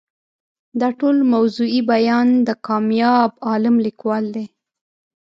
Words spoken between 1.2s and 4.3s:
موضوعي بیان د کامیاب کالم لیکوال